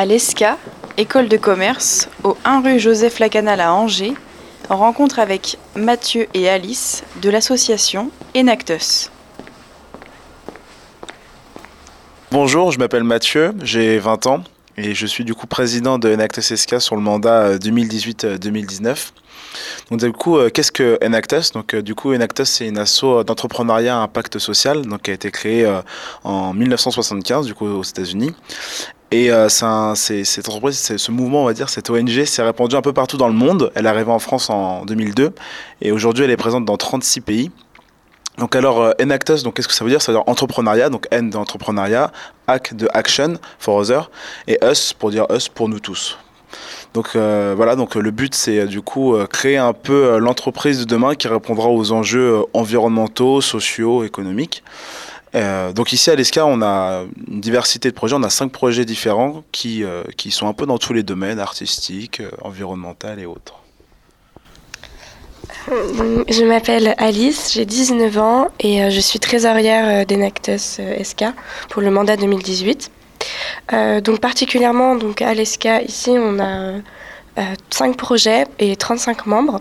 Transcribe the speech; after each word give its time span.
À 0.00 0.06
l'ESCA, 0.06 0.56
école 0.96 1.28
de 1.28 1.36
commerce, 1.36 2.08
au 2.24 2.34
1 2.46 2.62
rue 2.62 2.78
Joseph 2.80 3.18
Lacanal 3.18 3.60
à 3.60 3.74
Angers, 3.74 4.14
rencontre 4.70 5.18
avec 5.18 5.58
Mathieu 5.76 6.26
et 6.32 6.48
Alice 6.48 7.04
de 7.20 7.28
l'association 7.28 8.10
Enactus. 8.34 9.10
Bonjour, 12.32 12.72
je 12.72 12.78
m'appelle 12.78 13.04
Mathieu, 13.04 13.52
j'ai 13.62 13.98
20 13.98 14.26
ans 14.26 14.42
et 14.78 14.94
je 14.94 15.04
suis 15.04 15.24
du 15.24 15.34
coup 15.34 15.46
président 15.46 15.98
de 15.98 16.10
Enactus 16.10 16.54
SK 16.54 16.80
sur 16.80 16.96
le 16.96 17.02
mandat 17.02 17.58
2018-2019. 17.58 18.86
Euh, 18.86 18.94
donc 19.90 20.00
du 20.00 20.12
coup, 20.12 20.38
euh, 20.38 20.48
qu'est-ce 20.48 20.72
que 20.72 20.98
Enactus? 21.04 21.52
Donc 21.52 21.74
euh, 21.74 21.82
du 21.82 21.94
coup, 21.94 22.14
Enactus 22.14 22.48
c'est 22.48 22.66
une 22.66 22.78
asso 22.78 23.22
d'entrepreneuriat 23.26 23.98
à 23.98 24.00
impact 24.00 24.38
social, 24.38 24.86
donc 24.86 25.02
qui 25.02 25.10
a 25.10 25.14
été 25.14 25.30
créée 25.30 25.70
en 26.24 26.54
1975 26.54 27.44
du 27.44 27.52
coup 27.52 27.66
aux 27.66 27.82
États-Unis. 27.82 28.34
Et 29.12 29.30
c'est 29.48 30.24
cette 30.24 30.48
entreprise, 30.48 30.78
ce 30.96 31.10
mouvement, 31.10 31.42
on 31.42 31.46
va 31.46 31.52
dire, 31.52 31.68
cette 31.68 31.90
ONG 31.90 32.24
s'est 32.24 32.42
répandue 32.42 32.76
un 32.76 32.82
peu 32.82 32.92
partout 32.92 33.16
dans 33.16 33.26
le 33.26 33.34
monde. 33.34 33.72
Elle 33.74 33.86
est 33.86 33.88
arrivée 33.88 34.12
en 34.12 34.20
France 34.20 34.50
en 34.50 34.84
2002 34.84 35.32
et 35.82 35.90
aujourd'hui 35.90 36.24
elle 36.24 36.30
est 36.30 36.36
présente 36.36 36.64
dans 36.64 36.76
36 36.76 37.20
pays. 37.20 37.50
Donc 38.40 38.56
alors, 38.56 38.80
euh, 38.80 38.92
Enactus, 38.98 39.42
donc 39.42 39.54
qu'est-ce 39.54 39.68
que 39.68 39.74
ça 39.74 39.84
veut 39.84 39.90
dire? 39.90 40.00
Ça 40.00 40.12
veut 40.12 40.18
dire 40.18 40.24
entrepreneuriat, 40.26 40.88
donc 40.88 41.06
N 41.10 41.28
d'entrepreneuriat, 41.28 42.10
Hack 42.46 42.74
de 42.74 42.88
action 42.94 43.34
for 43.58 43.76
other, 43.76 44.10
et 44.48 44.58
Us 44.64 44.94
pour 44.94 45.10
dire 45.10 45.26
Us 45.30 45.48
pour 45.48 45.68
nous 45.68 45.78
tous. 45.78 46.16
Donc 46.94 47.10
euh, 47.14 47.52
voilà, 47.54 47.76
donc 47.76 47.96
le 47.96 48.10
but 48.10 48.34
c'est 48.34 48.60
euh, 48.60 48.66
du 48.66 48.80
coup 48.80 49.14
créer 49.30 49.58
un 49.58 49.74
peu 49.74 50.16
l'entreprise 50.16 50.80
de 50.80 50.84
demain 50.84 51.14
qui 51.14 51.28
répondra 51.28 51.68
aux 51.68 51.92
enjeux 51.92 52.42
environnementaux, 52.54 53.42
sociaux, 53.42 54.04
économiques. 54.04 54.64
Donc 55.32 55.92
ici 55.92 56.10
à 56.10 56.14
l'ESCA, 56.14 56.44
on 56.46 56.60
a 56.62 57.04
une 57.28 57.40
diversité 57.40 57.90
de 57.90 57.94
projets, 57.94 58.16
on 58.16 58.22
a 58.22 58.30
cinq 58.30 58.50
projets 58.50 58.84
différents 58.84 59.44
qui, 59.52 59.84
qui 60.16 60.30
sont 60.30 60.48
un 60.48 60.52
peu 60.52 60.66
dans 60.66 60.78
tous 60.78 60.92
les 60.92 61.02
domaines, 61.02 61.38
artistiques, 61.38 62.22
environnementaux 62.42 63.16
et 63.18 63.26
autres. 63.26 63.60
Je 65.68 66.44
m'appelle 66.44 66.94
Alice, 66.98 67.52
j'ai 67.52 67.64
19 67.64 68.18
ans 68.18 68.48
et 68.60 68.82
euh, 68.82 68.90
je 68.90 69.00
suis 69.00 69.18
trésorière 69.18 70.02
euh, 70.02 70.04
d'Enactus 70.04 70.78
euh, 70.80 71.02
SK 71.02 71.24
pour 71.68 71.82
le 71.82 71.90
mandat 71.90 72.16
2018. 72.16 72.90
donc 74.02 74.20
particulièrement 74.20 74.96
donc 74.96 75.22
à 75.22 75.34
l'ESCA, 75.34 75.82
ici 75.82 76.10
on 76.10 76.40
a 76.40 76.80
5 77.70 77.96
projets 77.96 78.46
et 78.58 78.74
35 78.76 79.26
membres. 79.26 79.60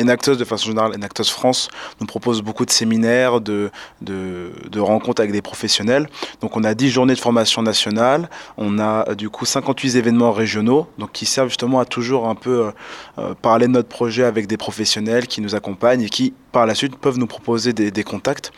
Enactus, 0.00 0.36
de 0.36 0.44
façon 0.44 0.68
générale, 0.68 0.92
Enactus 0.94 1.30
France 1.30 1.68
nous 2.00 2.06
propose 2.06 2.42
beaucoup 2.42 2.64
de 2.64 2.70
séminaires, 2.70 3.40
de, 3.40 3.70
de, 4.00 4.80
rencontres 4.80 5.20
avec 5.20 5.32
des 5.32 5.42
professionnels. 5.42 6.08
Donc 6.40 6.56
on 6.56 6.64
a 6.64 6.74
10 6.74 6.90
journées 6.90 7.14
de 7.14 7.20
formation 7.20 7.62
nationale, 7.62 8.30
on 8.56 8.78
a 8.78 9.14
du 9.14 9.28
coup 9.28 9.44
58 9.44 9.96
événements 9.96 10.32
régionaux, 10.32 10.88
donc 10.98 11.12
qui 11.12 11.26
servent 11.26 11.48
justement 11.48 11.80
à 11.80 11.84
toujours 11.84 12.28
un 12.28 12.34
peu 12.34 12.66
euh, 12.66 12.70
euh, 13.18 13.34
parler 13.34 13.66
de 13.66 13.72
notre 13.72 13.88
projet 13.88 14.24
avec 14.24 14.46
des 14.46 14.56
professionnels 14.56 15.26
qui 15.26 15.40
nous 15.40 15.54
accompagnent 15.54 16.02
et 16.02 16.08
qui 16.08 16.32
par 16.52 16.66
la 16.66 16.74
suite 16.74 16.96
peuvent 16.96 17.18
nous 17.18 17.28
proposer 17.28 17.72
des, 17.72 18.04
contacts. 18.04 18.50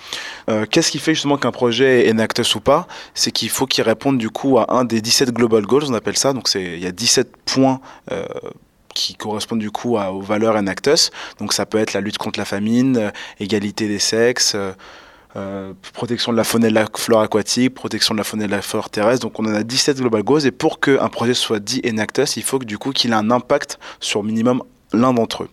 Euh, 0.48 0.64
qu'est-ce 0.70 0.90
qui 0.90 0.98
fait 0.98 1.14
justement 1.14 1.36
qu'un 1.36 1.50
projet 1.50 2.06
est 2.06 2.10
Enactus 2.10 2.54
ou 2.54 2.60
pas? 2.60 2.86
C'est 3.12 3.32
qu'il 3.32 3.50
faut 3.50 3.66
qu'il 3.66 3.84
réponde 3.84 4.16
du 4.16 4.30
coup 4.30 4.58
à 4.58 4.72
un 4.74 4.84
des 4.84 5.02
17 5.02 5.30
Global 5.32 5.62
Goals, 5.66 5.84
on 5.88 5.94
appelle 5.94 6.16
ça. 6.16 6.32
Donc 6.32 6.48
il 6.54 6.78
y 6.78 6.86
a 6.86 6.92
17 6.92 7.36
points 7.44 7.80
qui 8.94 9.14
correspondent 9.14 9.58
du 9.58 9.70
coup 9.70 9.96
aux 9.96 10.20
valeurs 10.20 10.56
Enactus. 10.56 11.10
Donc 11.38 11.52
ça 11.52 11.66
peut 11.66 11.78
être 11.78 11.92
la 11.92 12.00
lutte 12.00 12.18
contre 12.18 12.38
la 12.38 12.44
famine, 12.44 12.96
euh, 12.96 13.10
égalité 13.40 13.88
des 13.88 13.98
sexes, 13.98 14.52
euh, 14.54 14.72
euh, 15.36 15.72
protection 15.94 16.32
de 16.32 16.36
la 16.36 16.44
faune 16.44 16.64
et 16.64 16.68
de 16.68 16.74
la 16.74 16.86
flore 16.94 17.22
aquatique, 17.22 17.74
protection 17.74 18.14
de 18.14 18.18
la 18.18 18.24
faune 18.24 18.42
et 18.42 18.46
de 18.46 18.50
la 18.50 18.62
flore 18.62 18.90
terrestre. 18.90 19.26
Donc 19.26 19.38
on 19.40 19.46
en 19.46 19.54
a 19.54 19.62
17 19.62 19.98
Global 19.98 20.22
Goals 20.22 20.46
et 20.46 20.50
pour 20.50 20.80
qu'un 20.80 21.08
projet 21.08 21.34
soit 21.34 21.60
dit 21.60 21.80
Enactus, 21.86 22.36
il 22.36 22.42
faut 22.42 22.58
que 22.58 22.64
du 22.64 22.78
coup 22.78 22.92
qu'il 22.92 23.12
ait 23.12 23.14
un 23.14 23.30
impact 23.30 23.78
sur 24.00 24.22
minimum 24.22 24.62
l'un 24.92 25.14
d'entre 25.14 25.44
eux 25.44 25.48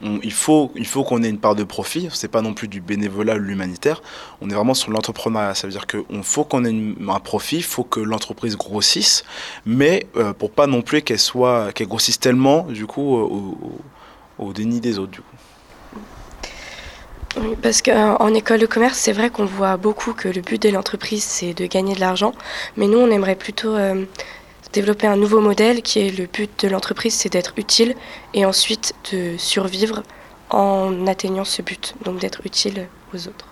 il 0.00 0.32
faut, 0.32 0.70
il 0.76 0.86
faut 0.86 1.02
qu'on 1.02 1.22
ait 1.22 1.28
une 1.28 1.38
part 1.38 1.54
de 1.54 1.64
profit. 1.64 2.08
C'est 2.12 2.28
pas 2.28 2.42
non 2.42 2.54
plus 2.54 2.68
du 2.68 2.80
bénévolat 2.80 3.34
ou 3.34 3.38
l'humanitaire. 3.38 4.02
On 4.40 4.48
est 4.48 4.54
vraiment 4.54 4.74
sur 4.74 4.90
l'entrepreneuriat. 4.90 5.54
Ça 5.54 5.66
veut 5.66 5.72
dire 5.72 5.86
qu'il 5.86 6.22
faut 6.22 6.44
qu'on 6.44 6.64
ait 6.64 6.74
un 7.08 7.20
profit, 7.20 7.56
il 7.56 7.64
faut 7.64 7.84
que 7.84 8.00
l'entreprise 8.00 8.56
grossisse, 8.56 9.24
mais 9.66 10.06
euh, 10.16 10.32
pour 10.32 10.50
pas 10.50 10.66
non 10.66 10.82
plus 10.82 11.02
qu'elle 11.02 11.18
soit, 11.18 11.72
qu'elle 11.72 11.88
grossisse 11.88 12.20
tellement 12.20 12.62
du 12.62 12.86
coup 12.86 13.16
au, 13.16 13.58
au, 14.38 14.52
déni 14.52 14.80
des 14.80 14.98
autres. 14.98 15.12
Du 15.12 15.20
coup. 15.20 15.24
Oui, 17.36 17.56
parce 17.60 17.82
qu'en 17.82 18.34
école 18.34 18.58
de 18.58 18.66
commerce, 18.66 18.98
c'est 18.98 19.12
vrai 19.12 19.30
qu'on 19.30 19.44
voit 19.44 19.76
beaucoup 19.76 20.12
que 20.12 20.28
le 20.28 20.40
but 20.40 20.60
de 20.62 20.70
l'entreprise, 20.70 21.22
c'est 21.22 21.54
de 21.54 21.66
gagner 21.66 21.94
de 21.94 22.00
l'argent. 22.00 22.32
Mais 22.76 22.86
nous, 22.86 22.98
on 22.98 23.10
aimerait 23.10 23.36
plutôt 23.36 23.76
euh, 23.76 24.04
développer 24.72 25.06
un 25.06 25.16
nouveau 25.16 25.40
modèle 25.40 25.82
qui 25.82 26.00
est 26.00 26.16
le 26.16 26.26
but 26.26 26.64
de 26.64 26.68
l'entreprise, 26.68 27.14
c'est 27.14 27.32
d'être 27.32 27.54
utile 27.56 27.94
et 28.34 28.44
ensuite 28.44 28.94
de 29.12 29.36
survivre 29.38 30.02
en 30.50 31.06
atteignant 31.06 31.44
ce 31.44 31.62
but, 31.62 31.94
donc 32.04 32.20
d'être 32.20 32.40
utile 32.44 32.88
aux 33.14 33.28
autres. 33.28 33.46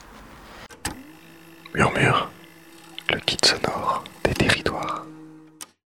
Murmure, 1.74 2.30
le 3.10 3.20
kit 3.20 3.38
sonore 3.44 4.04
des 4.24 4.34
territoires. 4.34 5.05